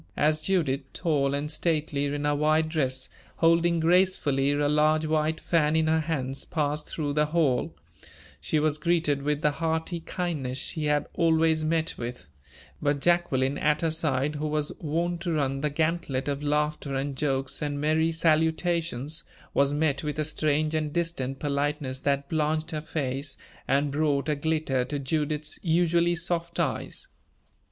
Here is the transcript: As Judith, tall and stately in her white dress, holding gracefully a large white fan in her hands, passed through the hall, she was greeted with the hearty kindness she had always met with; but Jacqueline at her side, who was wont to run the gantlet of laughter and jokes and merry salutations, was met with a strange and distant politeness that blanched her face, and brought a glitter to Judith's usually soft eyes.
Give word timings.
As 0.17 0.41
Judith, 0.41 0.81
tall 0.93 1.35
and 1.35 1.51
stately 1.51 2.05
in 2.05 2.25
her 2.25 2.33
white 2.33 2.67
dress, 2.69 3.07
holding 3.35 3.79
gracefully 3.79 4.49
a 4.51 4.67
large 4.67 5.05
white 5.05 5.39
fan 5.39 5.75
in 5.75 5.85
her 5.85 5.99
hands, 5.99 6.43
passed 6.43 6.89
through 6.89 7.13
the 7.13 7.27
hall, 7.27 7.75
she 8.39 8.59
was 8.59 8.79
greeted 8.79 9.21
with 9.21 9.43
the 9.43 9.51
hearty 9.51 9.99
kindness 9.99 10.57
she 10.57 10.85
had 10.85 11.05
always 11.13 11.63
met 11.63 11.99
with; 11.99 12.27
but 12.81 12.99
Jacqueline 12.99 13.59
at 13.59 13.81
her 13.83 13.91
side, 13.91 14.37
who 14.37 14.47
was 14.47 14.71
wont 14.79 15.21
to 15.21 15.33
run 15.33 15.61
the 15.61 15.69
gantlet 15.69 16.27
of 16.27 16.41
laughter 16.41 16.95
and 16.95 17.15
jokes 17.15 17.61
and 17.61 17.79
merry 17.79 18.11
salutations, 18.11 19.23
was 19.53 19.71
met 19.71 20.03
with 20.03 20.17
a 20.17 20.23
strange 20.25 20.73
and 20.73 20.91
distant 20.93 21.37
politeness 21.37 21.99
that 21.99 22.27
blanched 22.27 22.71
her 22.71 22.81
face, 22.81 23.37
and 23.67 23.91
brought 23.91 24.27
a 24.27 24.35
glitter 24.35 24.83
to 24.83 24.97
Judith's 24.97 25.59
usually 25.61 26.15
soft 26.15 26.59
eyes. 26.59 27.07